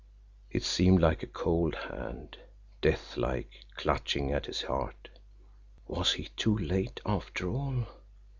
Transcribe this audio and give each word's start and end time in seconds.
It 0.49 0.63
seemed 0.63 0.99
like 0.99 1.21
a 1.21 1.27
cold 1.27 1.75
hand, 1.75 2.35
deathlike, 2.81 3.51
clutching 3.75 4.31
at 4.33 4.47
his 4.47 4.63
heart. 4.63 5.09
Was 5.87 6.13
he 6.13 6.29
too 6.35 6.57
late, 6.57 6.99
after 7.05 7.47
all! 7.47 7.85